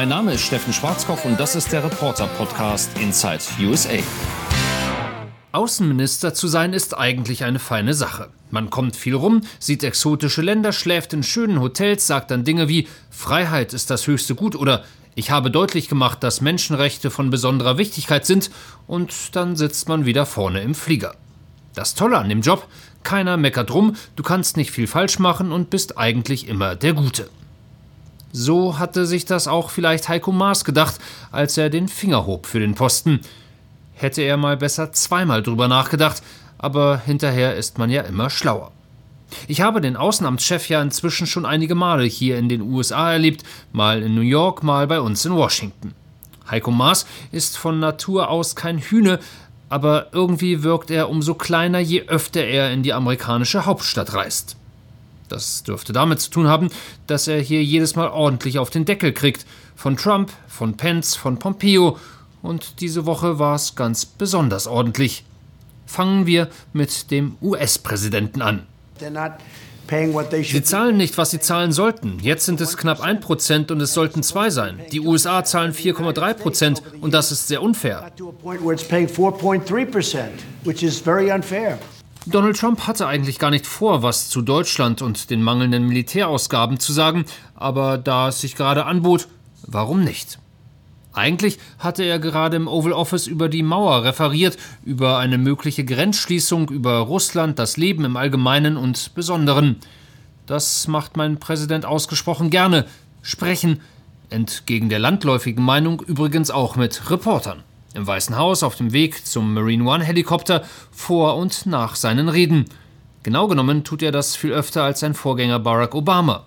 Mein 0.00 0.08
Name 0.08 0.32
ist 0.32 0.46
Steffen 0.46 0.72
Schwarzkopf 0.72 1.26
und 1.26 1.38
das 1.38 1.54
ist 1.54 1.72
der 1.72 1.84
Reporter-Podcast 1.84 2.98
Inside 2.98 3.42
USA. 3.60 3.98
Außenminister 5.52 6.32
zu 6.32 6.48
sein 6.48 6.72
ist 6.72 6.96
eigentlich 6.96 7.44
eine 7.44 7.58
feine 7.58 7.92
Sache. 7.92 8.30
Man 8.50 8.70
kommt 8.70 8.96
viel 8.96 9.14
rum, 9.14 9.42
sieht 9.58 9.84
exotische 9.84 10.40
Länder, 10.40 10.72
schläft 10.72 11.12
in 11.12 11.22
schönen 11.22 11.60
Hotels, 11.60 12.06
sagt 12.06 12.30
dann 12.30 12.44
Dinge 12.44 12.66
wie 12.66 12.88
Freiheit 13.10 13.74
ist 13.74 13.90
das 13.90 14.06
höchste 14.06 14.34
Gut 14.34 14.56
oder 14.56 14.84
ich 15.16 15.30
habe 15.30 15.50
deutlich 15.50 15.90
gemacht, 15.90 16.22
dass 16.22 16.40
Menschenrechte 16.40 17.10
von 17.10 17.28
besonderer 17.28 17.76
Wichtigkeit 17.76 18.24
sind 18.24 18.50
und 18.86 19.36
dann 19.36 19.54
sitzt 19.54 19.90
man 19.90 20.06
wieder 20.06 20.24
vorne 20.24 20.62
im 20.62 20.74
Flieger. 20.74 21.14
Das 21.74 21.94
Tolle 21.94 22.16
an 22.16 22.30
dem 22.30 22.40
Job, 22.40 22.66
keiner 23.02 23.36
meckert 23.36 23.70
rum, 23.70 23.96
du 24.16 24.22
kannst 24.22 24.56
nicht 24.56 24.70
viel 24.70 24.86
falsch 24.86 25.18
machen 25.18 25.52
und 25.52 25.68
bist 25.68 25.98
eigentlich 25.98 26.48
immer 26.48 26.74
der 26.74 26.94
Gute. 26.94 27.28
So 28.32 28.78
hatte 28.78 29.06
sich 29.06 29.24
das 29.24 29.48
auch 29.48 29.70
vielleicht 29.70 30.08
Heiko 30.08 30.30
Maas 30.30 30.64
gedacht, 30.64 30.98
als 31.32 31.56
er 31.58 31.70
den 31.70 31.88
Finger 31.88 32.26
hob 32.26 32.46
für 32.46 32.60
den 32.60 32.74
Posten. 32.74 33.20
Hätte 33.94 34.22
er 34.22 34.36
mal 34.36 34.56
besser 34.56 34.92
zweimal 34.92 35.42
drüber 35.42 35.68
nachgedacht, 35.68 36.22
aber 36.58 36.98
hinterher 37.04 37.56
ist 37.56 37.78
man 37.78 37.90
ja 37.90 38.02
immer 38.02 38.30
schlauer. 38.30 38.72
Ich 39.46 39.60
habe 39.60 39.80
den 39.80 39.96
Außenamtschef 39.96 40.68
ja 40.68 40.82
inzwischen 40.82 41.26
schon 41.26 41.46
einige 41.46 41.74
Male 41.74 42.04
hier 42.04 42.38
in 42.38 42.48
den 42.48 42.62
USA 42.62 43.12
erlebt, 43.12 43.44
mal 43.72 44.02
in 44.02 44.14
New 44.14 44.20
York, 44.20 44.62
mal 44.62 44.86
bei 44.86 45.00
uns 45.00 45.24
in 45.24 45.34
Washington. 45.34 45.94
Heiko 46.50 46.70
Maas 46.70 47.06
ist 47.30 47.56
von 47.56 47.78
Natur 47.78 48.28
aus 48.28 48.56
kein 48.56 48.78
Hühne, 48.78 49.20
aber 49.68 50.08
irgendwie 50.12 50.62
wirkt 50.62 50.90
er 50.90 51.08
umso 51.08 51.34
kleiner, 51.34 51.78
je 51.78 52.02
öfter 52.08 52.42
er 52.42 52.72
in 52.72 52.82
die 52.82 52.92
amerikanische 52.92 53.66
Hauptstadt 53.66 54.14
reist. 54.14 54.56
Das 55.30 55.62
dürfte 55.62 55.92
damit 55.92 56.20
zu 56.20 56.30
tun 56.30 56.48
haben, 56.48 56.68
dass 57.06 57.28
er 57.28 57.40
hier 57.40 57.62
jedes 57.62 57.96
Mal 57.96 58.08
ordentlich 58.08 58.58
auf 58.58 58.68
den 58.70 58.84
Deckel 58.84 59.12
kriegt. 59.12 59.46
Von 59.76 59.96
Trump, 59.96 60.30
von 60.48 60.76
Pence, 60.76 61.16
von 61.16 61.38
Pompeo. 61.38 61.98
Und 62.42 62.80
diese 62.80 63.06
Woche 63.06 63.38
war 63.38 63.54
es 63.54 63.76
ganz 63.76 64.04
besonders 64.04 64.66
ordentlich. 64.66 65.24
Fangen 65.86 66.26
wir 66.26 66.48
mit 66.72 67.10
dem 67.10 67.36
US-Präsidenten 67.40 68.42
an. 68.42 68.66
Sie 70.52 70.62
zahlen 70.62 70.96
nicht, 70.96 71.18
was 71.18 71.30
sie 71.30 71.40
zahlen 71.40 71.72
sollten. 71.72 72.18
Jetzt 72.20 72.46
sind 72.46 72.60
es 72.60 72.76
knapp 72.76 73.02
1% 73.02 73.72
und 73.72 73.80
es 73.80 73.92
sollten 73.92 74.22
zwei 74.22 74.50
sein. 74.50 74.80
Die 74.92 75.00
USA 75.00 75.44
zahlen 75.44 75.72
4,3% 75.72 76.80
und 77.00 77.12
das 77.12 77.32
ist 77.32 77.48
sehr 77.48 77.60
unfair. 77.60 78.12
Donald 82.26 82.58
Trump 82.58 82.86
hatte 82.86 83.06
eigentlich 83.06 83.38
gar 83.38 83.50
nicht 83.50 83.66
vor, 83.66 84.02
was 84.02 84.28
zu 84.28 84.42
Deutschland 84.42 85.00
und 85.00 85.30
den 85.30 85.42
mangelnden 85.42 85.88
Militärausgaben 85.88 86.78
zu 86.78 86.92
sagen, 86.92 87.24
aber 87.54 87.96
da 87.96 88.28
es 88.28 88.40
sich 88.40 88.56
gerade 88.56 88.84
anbot, 88.84 89.26
warum 89.66 90.04
nicht? 90.04 90.38
Eigentlich 91.12 91.58
hatte 91.78 92.04
er 92.04 92.18
gerade 92.18 92.56
im 92.56 92.68
Oval 92.68 92.92
Office 92.92 93.26
über 93.26 93.48
die 93.48 93.62
Mauer 93.62 94.04
referiert, 94.04 94.58
über 94.84 95.18
eine 95.18 95.38
mögliche 95.38 95.84
Grenzschließung, 95.84 96.68
über 96.68 96.98
Russland, 96.98 97.58
das 97.58 97.78
Leben 97.78 98.04
im 98.04 98.16
Allgemeinen 98.16 98.76
und 98.76 99.14
Besonderen. 99.14 99.76
Das 100.46 100.86
macht 100.88 101.16
mein 101.16 101.40
Präsident 101.40 101.84
ausgesprochen 101.84 102.50
gerne. 102.50 102.86
Sprechen, 103.22 103.80
entgegen 104.28 104.88
der 104.88 104.98
landläufigen 104.98 105.64
Meinung 105.64 106.00
übrigens 106.00 106.50
auch 106.50 106.76
mit 106.76 107.10
Reportern. 107.10 107.64
Im 107.94 108.06
Weißen 108.06 108.36
Haus 108.36 108.62
auf 108.62 108.76
dem 108.76 108.92
Weg 108.92 109.26
zum 109.26 109.52
Marine 109.52 109.84
One 109.84 110.04
Helikopter 110.04 110.64
vor 110.92 111.36
und 111.36 111.66
nach 111.66 111.96
seinen 111.96 112.28
Reden. 112.28 112.66
Genau 113.24 113.48
genommen 113.48 113.82
tut 113.82 114.02
er 114.02 114.12
das 114.12 114.36
viel 114.36 114.52
öfter 114.52 114.84
als 114.84 115.00
sein 115.00 115.14
Vorgänger 115.14 115.58
Barack 115.58 115.94
Obama. 115.94 116.46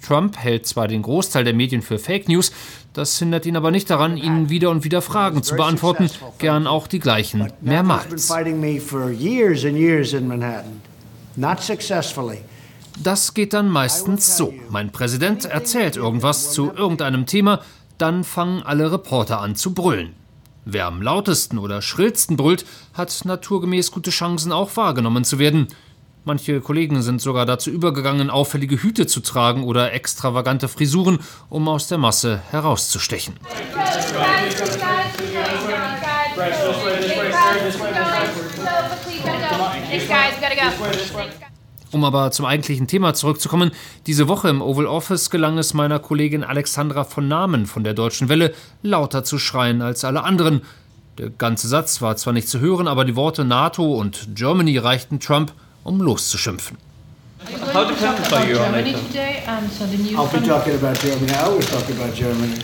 Trump 0.00 0.38
hält 0.38 0.66
zwar 0.66 0.86
den 0.86 1.02
Großteil 1.02 1.42
der 1.42 1.54
Medien 1.54 1.82
für 1.82 1.98
Fake 1.98 2.28
News, 2.28 2.52
das 2.92 3.18
hindert 3.18 3.46
ihn 3.46 3.56
aber 3.56 3.72
nicht 3.72 3.90
daran, 3.90 4.16
ihnen 4.16 4.48
wieder 4.48 4.70
und 4.70 4.84
wieder 4.84 5.02
Fragen 5.02 5.42
zu 5.42 5.56
beantworten, 5.56 6.08
gern 6.38 6.66
auch 6.66 6.86
die 6.86 7.00
gleichen, 7.00 7.52
mehrmals. 7.60 8.28
Das 13.02 13.34
geht 13.34 13.52
dann 13.52 13.68
meistens 13.68 14.36
so. 14.36 14.54
Mein 14.70 14.90
Präsident 14.90 15.44
erzählt 15.44 15.96
irgendwas 15.96 16.52
zu 16.52 16.72
irgendeinem 16.72 17.26
Thema, 17.26 17.60
dann 17.98 18.24
fangen 18.24 18.62
alle 18.62 18.90
Reporter 18.90 19.40
an 19.40 19.56
zu 19.56 19.74
brüllen. 19.74 20.14
Wer 20.70 20.84
am 20.84 21.00
lautesten 21.00 21.56
oder 21.56 21.80
schrillsten 21.80 22.36
brüllt, 22.36 22.66
hat 22.92 23.24
naturgemäß 23.24 23.90
gute 23.90 24.10
Chancen, 24.10 24.52
auch 24.52 24.76
wahrgenommen 24.76 25.24
zu 25.24 25.38
werden. 25.38 25.68
Manche 26.26 26.60
Kollegen 26.60 27.00
sind 27.00 27.22
sogar 27.22 27.46
dazu 27.46 27.70
übergegangen, 27.70 28.28
auffällige 28.28 28.82
Hüte 28.82 29.06
zu 29.06 29.20
tragen 29.20 29.64
oder 29.64 29.94
extravagante 29.94 30.68
Frisuren, 30.68 31.20
um 31.48 31.66
aus 31.68 31.88
der 31.88 31.96
Masse 31.96 32.42
herauszustechen. 32.50 33.36
Um 41.90 42.04
aber 42.04 42.30
zum 42.30 42.44
eigentlichen 42.44 42.86
Thema 42.86 43.14
zurückzukommen, 43.14 43.70
diese 44.06 44.28
Woche 44.28 44.48
im 44.48 44.60
Oval 44.60 44.86
Office 44.86 45.30
gelang 45.30 45.56
es 45.56 45.72
meiner 45.72 45.98
Kollegin 45.98 46.44
Alexandra 46.44 47.04
von 47.04 47.28
Namen 47.28 47.66
von 47.66 47.82
der 47.82 47.94
Deutschen 47.94 48.28
Welle, 48.28 48.52
lauter 48.82 49.24
zu 49.24 49.38
schreien 49.38 49.80
als 49.80 50.04
alle 50.04 50.22
anderen. 50.22 50.62
Der 51.16 51.30
ganze 51.30 51.66
Satz 51.66 52.02
war 52.02 52.16
zwar 52.16 52.34
nicht 52.34 52.48
zu 52.48 52.60
hören, 52.60 52.88
aber 52.88 53.04
die 53.04 53.16
Worte 53.16 53.44
NATO 53.44 53.94
und 53.94 54.34
Germany 54.34 54.76
reichten 54.76 55.18
Trump 55.18 55.52
um 55.82 56.00
loszuschimpfen. 56.00 56.76
How 57.72 57.86
dependent 57.88 58.32
are 58.32 58.46
you 58.46 58.58
on 58.58 58.72
NATO? 58.72 58.98
Today, 59.08 59.42
um, 59.46 59.68
so 59.70 59.86
the 59.86 59.96
news 59.96 60.18
I'll 60.18 60.28
be 60.28 60.46
talking 60.46 60.74
about 60.74 61.00
Germany. 61.00 61.32
I 61.32 61.44
always 61.44 61.66
talk 61.70 61.88
about 61.88 62.14
Germany. 62.14 62.58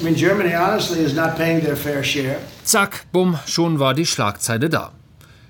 I 0.00 0.02
mean, 0.02 0.14
Germany 0.16 0.54
honestly 0.54 1.04
is 1.04 1.14
not 1.14 1.36
paying 1.36 1.62
their 1.62 1.76
fair 1.76 2.02
share. 2.02 2.38
Zack, 2.64 3.06
bumm, 3.12 3.38
schon 3.46 3.78
war 3.78 3.94
die 3.94 4.06
Schlagzeile 4.06 4.68
da. 4.68 4.92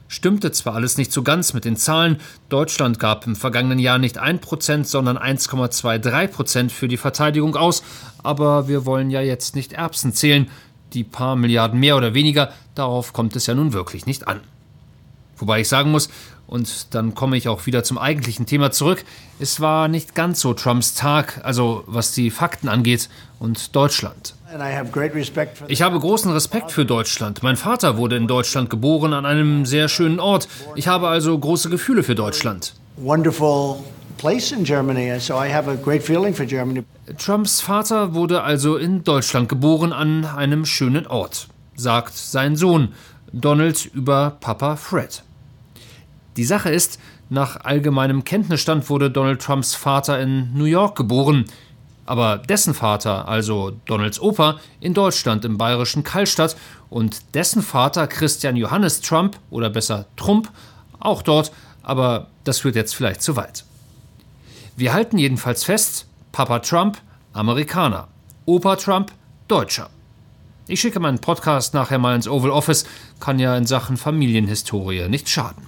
Stimmte 0.08 0.52
zwar 0.52 0.74
alles 0.74 0.98
nicht 0.98 1.12
so 1.12 1.22
ganz 1.22 1.52
mit 1.52 1.64
den 1.64 1.76
Zahlen, 1.76 2.18
Deutschland 2.48 2.98
gab 2.98 3.26
im 3.26 3.36
vergangenen 3.36 3.78
Jahr 3.78 3.98
nicht 3.98 4.22
1%, 4.22 4.84
sondern 4.84 5.18
1,23% 5.18 6.70
für 6.70 6.88
die 6.88 6.96
Verteidigung 6.96 7.56
aus, 7.56 7.82
aber 8.22 8.68
wir 8.68 8.86
wollen 8.86 9.10
ja 9.10 9.20
jetzt 9.20 9.56
nicht 9.56 9.72
Erbsen 9.72 10.12
zählen. 10.12 10.48
Die 10.92 11.04
paar 11.04 11.34
Milliarden 11.34 11.80
mehr 11.80 11.96
oder 11.96 12.14
weniger, 12.14 12.52
darauf 12.74 13.12
kommt 13.12 13.34
es 13.34 13.46
ja 13.46 13.54
nun 13.54 13.72
wirklich 13.72 14.06
nicht 14.06 14.28
an. 14.28 14.40
Wobei 15.38 15.60
ich 15.60 15.69
sagen 15.69 15.91
muss, 15.91 16.08
und 16.47 16.94
dann 16.94 17.14
komme 17.14 17.36
ich 17.36 17.48
auch 17.48 17.66
wieder 17.66 17.82
zum 17.82 17.98
eigentlichen 17.98 18.47
Thema 18.47 18.70
zurück. 18.70 19.04
Es 19.41 19.60
war 19.60 19.88
nicht 19.88 20.14
ganz 20.14 20.41
so 20.41 20.54
Trumps 20.54 20.94
Tag, 20.94 21.41
also 21.42 21.82
was 21.86 22.12
die 22.12 22.30
Fakten 22.30 22.69
angeht 22.69 23.08
und 23.41 23.74
Deutschland. 23.74 24.34
Ich 25.69 25.82
habe 25.82 25.98
großen 25.98 26.32
Respekt 26.32 26.70
für 26.70 26.84
Deutschland. 26.84 27.42
Mein 27.42 27.56
Vater 27.56 27.97
wurde 27.97 28.16
in 28.16 28.28
Deutschland 28.28 28.70
geboren, 28.70 29.12
an 29.12 29.26
einem 29.26 29.66
sehr 29.66 29.88
schönen 29.88 30.20
Ort. 30.20 30.48
Ich 30.76 30.86
habe 30.86 31.08
also 31.08 31.36
große 31.36 31.68
Gefühle 31.68 32.03
für 32.03 32.14
Deutschland. 32.14 32.74
Trumps 37.18 37.60
Vater 37.60 38.14
wurde 38.14 38.42
also 38.42 38.76
in 38.76 39.04
Deutschland 39.04 39.48
geboren, 39.48 39.92
an 39.92 40.24
einem 40.24 40.64
schönen 40.64 41.06
Ort, 41.06 41.48
sagt 41.74 42.16
sein 42.16 42.56
Sohn 42.56 42.94
Donald 43.32 43.87
über 43.87 44.37
Papa 44.41 44.76
Fred. 44.76 45.22
Die 46.37 46.44
Sache 46.44 46.70
ist, 46.70 46.98
nach 47.28 47.64
allgemeinem 47.64 48.25
Kenntnisstand 48.25 48.88
wurde 48.88 49.10
Donald 49.10 49.42
Trumps 49.42 49.75
Vater 49.75 50.20
in 50.20 50.53
New 50.54 50.64
York 50.64 50.97
geboren, 50.97 51.44
aber 52.04 52.38
dessen 52.38 52.72
Vater, 52.72 53.26
also 53.26 53.72
Donalds 53.86 54.20
Opa, 54.20 54.60
in 54.81 54.94
Deutschland 54.94 55.44
im 55.44 55.59
bayerischen 55.59 56.04
Kallstadt 56.04 56.56
und 56.88 57.34
dessen 57.34 57.62
Vater 57.62 58.06
Christian 58.06 58.56
Johannes 58.56 59.00
Trump 59.00 59.38
oder 59.50 59.70
besser 59.70 60.06
Trump 60.16 60.50
auch 61.00 61.22
dort, 61.22 61.50
aber 61.82 62.28
das 62.44 62.60
führt 62.60 62.76
jetzt 62.76 62.94
vielleicht 62.94 63.22
zu 63.22 63.34
weit. 63.36 63.65
Wir 64.76 64.92
halten 64.92 65.19
jedenfalls 65.19 65.65
fest, 65.65 66.06
Papa 66.33 66.60
Trump 66.60 66.98
Amerikaner, 67.33 68.09
Opa 68.45 68.77
Trump 68.77 69.10
Deutscher. 69.48 69.91
Ich 70.68 70.80
schicke 70.80 70.98
meinen 70.98 71.21
Podcast 71.21 71.74
nachher 71.74 71.98
mal 71.98 72.16
ins 72.16 72.27
Oval 72.27 72.51
Office, 72.51 72.86
kann 73.21 73.39
ja 73.39 73.57
in 73.57 73.66
Sachen 73.66 73.97
Familienhistorie 73.97 75.09
nicht 75.09 75.28
schaden. 75.28 75.63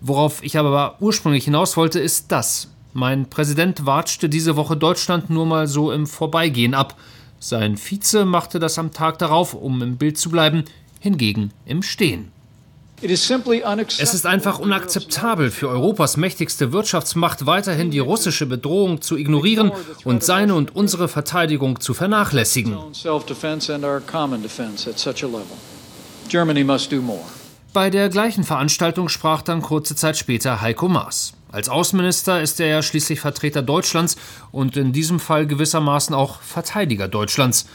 Worauf 0.00 0.42
ich 0.44 0.58
aber 0.58 0.96
ursprünglich 1.00 1.44
hinaus 1.44 1.78
wollte, 1.78 1.98
ist 1.98 2.30
das. 2.30 2.68
Mein 2.92 3.30
Präsident 3.30 3.86
watschte 3.86 4.28
diese 4.28 4.56
Woche 4.56 4.76
Deutschland 4.76 5.30
nur 5.30 5.46
mal 5.46 5.66
so 5.66 5.90
im 5.92 6.06
Vorbeigehen 6.06 6.74
ab. 6.74 6.94
Sein 7.40 7.78
Vize 7.78 8.26
machte 8.26 8.58
das 8.58 8.78
am 8.78 8.92
Tag 8.92 9.18
darauf, 9.18 9.54
um 9.54 9.82
im 9.82 9.96
Bild 9.96 10.18
zu 10.18 10.28
bleiben, 10.28 10.64
hingegen 11.00 11.50
im 11.64 11.82
Stehen. 11.82 12.32
Es 13.04 14.14
ist 14.14 14.26
einfach 14.26 14.58
unakzeptabel 14.58 15.50
für 15.50 15.68
Europas 15.68 16.16
mächtigste 16.16 16.72
Wirtschaftsmacht 16.72 17.44
weiterhin 17.44 17.90
die 17.90 17.98
russische 17.98 18.46
Bedrohung 18.46 19.02
zu 19.02 19.18
ignorieren 19.18 19.72
und 20.04 20.24
seine 20.24 20.54
und 20.54 20.74
unsere 20.74 21.08
Verteidigung 21.08 21.80
zu 21.80 21.92
vernachlässigen. 21.92 22.78
Germany 26.28 26.64
must 26.64 26.90
do 26.90 27.02
more. 27.02 27.20
Bei 27.74 27.90
der 27.90 28.08
gleichen 28.08 28.44
Veranstaltung 28.44 29.08
sprach 29.08 29.42
dann 29.42 29.60
kurze 29.60 29.94
Zeit 29.96 30.16
später 30.16 30.60
Heiko 30.60 30.88
Maas. 30.88 31.34
Als 31.52 31.68
Außenminister 31.68 32.40
ist 32.40 32.58
er 32.60 32.68
ja 32.68 32.82
schließlich 32.82 33.20
Vertreter 33.20 33.62
Deutschlands 33.62 34.16
und 34.50 34.76
in 34.76 34.92
diesem 34.92 35.20
Fall 35.20 35.46
gewissermaßen 35.46 36.14
auch 36.14 36.40
Verteidiger 36.40 37.08
Deutschlands. 37.08 37.66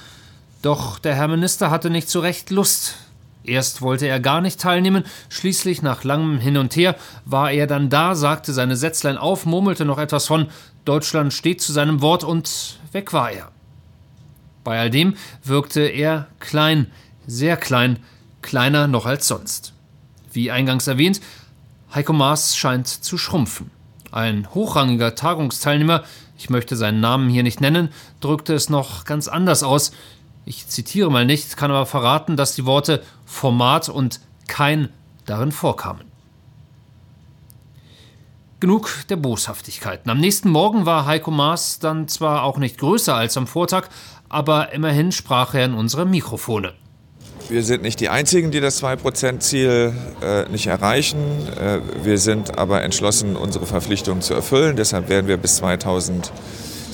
Doch 0.61 0.99
der 0.99 1.15
Herr 1.15 1.27
Minister 1.27 1.69
hatte 1.69 1.89
nicht 1.89 2.09
so 2.09 2.19
recht 2.19 2.49
Lust. 2.49 2.95
Erst 3.49 3.81
wollte 3.81 4.07
er 4.07 4.19
gar 4.19 4.41
nicht 4.41 4.61
teilnehmen, 4.61 5.03
schließlich 5.29 5.81
nach 5.81 6.03
langem 6.03 6.39
Hin 6.39 6.57
und 6.57 6.75
Her 6.75 6.95
war 7.25 7.51
er 7.51 7.65
dann 7.65 7.89
da, 7.89 8.13
sagte 8.13 8.53
seine 8.53 8.77
Sätzlein 8.77 9.17
auf, 9.17 9.47
murmelte 9.47 9.85
noch 9.85 9.97
etwas 9.97 10.27
von 10.27 10.47
Deutschland 10.85 11.33
steht 11.33 11.59
zu 11.59 11.71
seinem 11.71 12.01
Wort 12.01 12.23
und 12.23 12.79
weg 12.91 13.11
war 13.11 13.31
er. 13.31 13.51
Bei 14.63 14.79
all 14.79 14.91
dem 14.91 15.15
wirkte 15.43 15.81
er 15.81 16.27
klein, 16.39 16.87
sehr 17.25 17.57
klein, 17.57 17.97
kleiner 18.43 18.87
noch 18.87 19.07
als 19.07 19.27
sonst. 19.27 19.73
Wie 20.31 20.51
eingangs 20.51 20.85
erwähnt, 20.85 21.19
Heiko 21.93 22.13
Maas 22.13 22.55
scheint 22.55 22.87
zu 22.87 23.17
schrumpfen. 23.17 23.71
Ein 24.11 24.47
hochrangiger 24.53 25.15
Tagungsteilnehmer, 25.15 26.03
ich 26.37 26.51
möchte 26.51 26.75
seinen 26.75 26.99
Namen 26.99 27.29
hier 27.29 27.43
nicht 27.43 27.61
nennen, 27.61 27.89
drückte 28.21 28.53
es 28.53 28.69
noch 28.69 29.05
ganz 29.05 29.27
anders 29.27 29.63
aus. 29.63 29.91
Ich 30.49 30.67
zitiere 30.67 31.11
mal 31.11 31.27
nicht, 31.27 31.57
kann 31.57 31.69
aber 31.69 31.85
verraten, 31.85 32.35
dass 32.35 32.55
die 32.55 32.65
Worte 32.65 33.03
Format 33.23 33.87
und 33.87 34.19
kein 34.47 34.89
darin 35.27 35.51
vorkamen. 35.51 36.05
Genug 38.59 38.89
der 39.09 39.17
Boshaftigkeiten. 39.17 40.09
Am 40.09 40.19
nächsten 40.19 40.49
Morgen 40.49 40.87
war 40.87 41.05
Heiko 41.05 41.29
Maas 41.29 41.77
dann 41.77 42.07
zwar 42.07 42.41
auch 42.41 42.57
nicht 42.57 42.79
größer 42.79 43.13
als 43.13 43.37
am 43.37 43.45
Vortag, 43.45 43.89
aber 44.27 44.73
immerhin 44.73 45.11
sprach 45.11 45.53
er 45.53 45.65
in 45.65 45.75
unsere 45.75 46.07
Mikrofone. 46.07 46.73
Wir 47.47 47.63
sind 47.63 47.83
nicht 47.83 47.99
die 47.99 48.09
Einzigen, 48.09 48.49
die 48.49 48.59
das 48.59 48.81
2%-Ziel 48.81 49.93
äh, 50.23 50.49
nicht 50.49 50.65
erreichen. 50.65 51.19
Äh, 51.59 51.79
wir 52.03 52.17
sind 52.17 52.57
aber 52.57 52.81
entschlossen, 52.81 53.35
unsere 53.35 53.67
Verpflichtungen 53.67 54.23
zu 54.23 54.33
erfüllen. 54.33 54.75
Deshalb 54.75 55.09
werden 55.09 55.27
wir 55.27 55.37
bis 55.37 55.61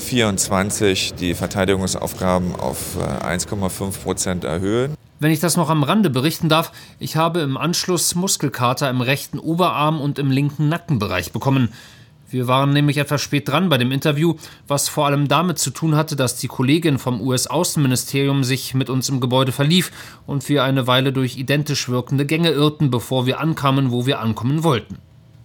2024 0.06 1.14
die 1.14 1.34
Verteidigungsaufgaben 1.34 2.54
auf 2.54 2.96
äh, 2.96 3.24
1,5 3.24 4.46
erhöhen. 4.46 4.94
Wenn 5.18 5.32
ich 5.32 5.40
das 5.40 5.56
noch 5.56 5.68
am 5.68 5.82
Rande 5.82 6.10
berichten 6.10 6.48
darf, 6.48 6.70
ich 7.00 7.16
habe 7.16 7.40
im 7.40 7.56
Anschluss 7.56 8.14
Muskelkater 8.14 8.88
im 8.88 9.00
rechten 9.00 9.38
Oberarm 9.38 10.00
und 10.00 10.18
im 10.18 10.30
linken 10.30 10.68
Nackenbereich 10.68 11.32
bekommen. 11.32 11.70
Wir 12.28 12.46
waren 12.46 12.72
nämlich 12.72 12.98
etwas 12.98 13.22
spät 13.22 13.48
dran 13.48 13.68
bei 13.68 13.78
dem 13.78 13.90
Interview, 13.90 14.34
was 14.68 14.88
vor 14.88 15.06
allem 15.06 15.26
damit 15.26 15.58
zu 15.58 15.70
tun 15.70 15.96
hatte, 15.96 16.14
dass 16.16 16.36
die 16.36 16.48
Kollegin 16.48 16.98
vom 16.98 17.20
US-Außenministerium 17.20 18.44
sich 18.44 18.74
mit 18.74 18.90
uns 18.90 19.08
im 19.08 19.20
Gebäude 19.20 19.52
verlief 19.52 19.90
und 20.26 20.48
wir 20.48 20.62
eine 20.62 20.86
Weile 20.86 21.12
durch 21.12 21.36
identisch 21.36 21.88
wirkende 21.88 22.26
Gänge 22.26 22.50
irrten, 22.50 22.90
bevor 22.90 23.26
wir 23.26 23.40
ankamen, 23.40 23.90
wo 23.90 24.06
wir 24.06 24.20
ankommen 24.20 24.62
wollten. 24.62 24.98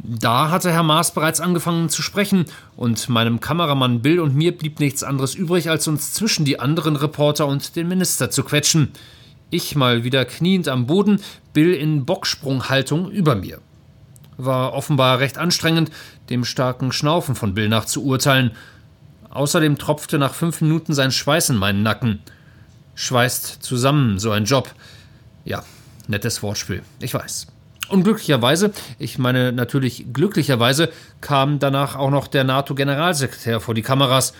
Da 0.03 0.49
hatte 0.49 0.71
Herr 0.71 0.83
Maas 0.83 1.13
bereits 1.13 1.39
angefangen 1.39 1.89
zu 1.89 2.01
sprechen, 2.01 2.45
und 2.75 3.09
meinem 3.09 3.39
Kameramann 3.39 4.01
Bill 4.01 4.19
und 4.19 4.35
mir 4.35 4.57
blieb 4.57 4.79
nichts 4.79 5.03
anderes 5.03 5.35
übrig, 5.35 5.69
als 5.69 5.87
uns 5.87 6.13
zwischen 6.13 6.45
die 6.45 6.59
anderen 6.59 6.95
Reporter 6.95 7.47
und 7.47 7.75
den 7.75 7.87
Minister 7.87 8.31
zu 8.31 8.43
quetschen. 8.43 8.89
Ich 9.49 9.75
mal 9.75 10.03
wieder 10.03 10.25
kniend 10.25 10.67
am 10.67 10.87
Boden, 10.87 11.19
Bill 11.53 11.73
in 11.73 12.05
Bocksprunghaltung 12.05 13.11
über 13.11 13.35
mir 13.35 13.59
war 14.45 14.73
offenbar 14.73 15.19
recht 15.19 15.37
anstrengend, 15.37 15.91
dem 16.29 16.45
starken 16.45 16.91
Schnaufen 16.91 17.35
von 17.35 17.53
Bill 17.53 17.69
nach 17.69 17.85
zu 17.85 18.03
urteilen. 18.03 18.51
Außerdem 19.29 19.77
tropfte 19.77 20.17
nach 20.17 20.33
fünf 20.33 20.61
Minuten 20.61 20.93
sein 20.93 21.11
Schweiß 21.11 21.49
in 21.49 21.57
meinen 21.57 21.83
Nacken. 21.83 22.19
Schweißt 22.95 23.63
zusammen, 23.63 24.19
so 24.19 24.31
ein 24.31 24.45
Job. 24.45 24.73
Ja, 25.45 25.63
nettes 26.07 26.43
Wortspiel, 26.43 26.83
ich 26.99 27.13
weiß. 27.13 27.47
Unglücklicherweise, 27.91 28.71
ich 28.99 29.17
meine 29.17 29.51
natürlich 29.51 30.05
glücklicherweise, 30.13 30.89
kam 31.19 31.59
danach 31.59 31.95
auch 31.95 32.09
noch 32.09 32.27
der 32.27 32.43
NATO-Generalsekretär 32.43 33.59
vor 33.59 33.73
die 33.73 33.81
Kameras. 33.81 34.33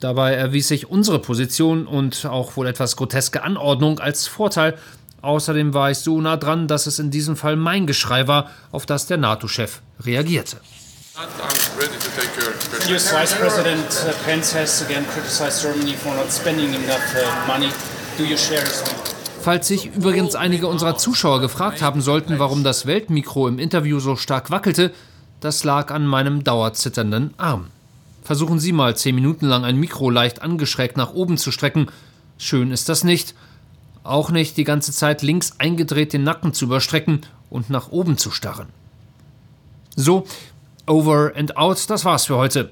Dabei 0.00 0.34
erwies 0.34 0.68
sich 0.68 0.90
unsere 0.90 1.20
Position 1.20 1.86
und 1.86 2.26
auch 2.26 2.56
wohl 2.56 2.66
etwas 2.66 2.96
groteske 2.96 3.42
Anordnung 3.44 4.00
als 4.00 4.26
Vorteil, 4.26 4.76
Außerdem 5.22 5.72
war 5.72 5.92
ich 5.92 5.98
so 5.98 6.20
nah 6.20 6.36
dran, 6.36 6.66
dass 6.66 6.86
es 6.86 6.98
in 6.98 7.12
diesem 7.12 7.36
Fall 7.36 7.54
mein 7.54 7.86
Geschrei 7.86 8.26
war, 8.26 8.50
auf 8.72 8.86
das 8.86 9.06
der 9.06 9.18
NATO-Chef 9.18 9.80
reagierte. 10.00 10.56
US 12.90 13.12
Vice 13.12 13.34
President 13.34 13.86
uh, 13.86 14.12
Pence 14.24 14.54
has 14.54 14.82
again 14.82 15.04
criticized 15.14 15.62
Germany 15.62 15.94
for 15.94 16.12
not 16.14 16.32
spending 16.32 16.74
enough 16.74 17.14
uh, 17.14 17.46
money. 17.46 17.68
Do 18.18 18.24
you 18.24 18.36
share 18.36 18.62
his 18.62 18.82
Falls 19.42 19.66
sich 19.66 19.86
übrigens 19.86 20.36
einige 20.36 20.68
unserer 20.68 20.96
Zuschauer 20.96 21.40
gefragt 21.40 21.82
haben 21.82 22.00
sollten, 22.00 22.38
warum 22.38 22.62
das 22.62 22.86
Weltmikro 22.86 23.48
im 23.48 23.58
Interview 23.58 23.98
so 23.98 24.14
stark 24.14 24.52
wackelte, 24.52 24.92
das 25.40 25.64
lag 25.64 25.90
an 25.90 26.06
meinem 26.06 26.44
dauerzitternden 26.44 27.34
Arm. 27.38 27.66
Versuchen 28.22 28.60
Sie 28.60 28.70
mal 28.70 28.96
zehn 28.96 29.16
Minuten 29.16 29.46
lang 29.46 29.64
ein 29.64 29.80
Mikro 29.80 30.10
leicht 30.10 30.42
angeschrägt 30.42 30.96
nach 30.96 31.12
oben 31.12 31.38
zu 31.38 31.50
strecken. 31.50 31.88
Schön 32.38 32.70
ist 32.70 32.88
das 32.88 33.02
nicht. 33.02 33.34
Auch 34.04 34.30
nicht 34.30 34.56
die 34.56 34.62
ganze 34.62 34.92
Zeit 34.92 35.22
links 35.22 35.54
eingedreht 35.58 36.12
den 36.12 36.22
Nacken 36.22 36.54
zu 36.54 36.66
überstrecken 36.66 37.22
und 37.50 37.68
nach 37.68 37.90
oben 37.90 38.18
zu 38.18 38.30
starren. 38.30 38.68
So, 39.96 40.24
over 40.86 41.32
and 41.34 41.56
out, 41.56 41.90
das 41.90 42.04
war's 42.04 42.26
für 42.26 42.36
heute. 42.36 42.70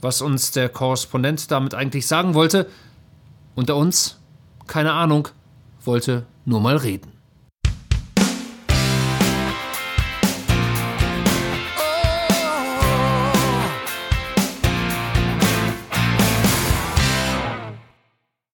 Was 0.00 0.20
uns 0.20 0.50
der 0.50 0.68
Korrespondent 0.68 1.52
damit 1.52 1.74
eigentlich 1.74 2.08
sagen 2.08 2.34
wollte, 2.34 2.68
unter 3.54 3.76
uns, 3.76 4.18
keine 4.66 4.94
Ahnung, 4.94 5.28
wollte 5.86 6.26
nur 6.44 6.60
mal 6.60 6.76
reden. 6.76 7.21